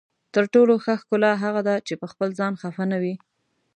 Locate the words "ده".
1.67-1.75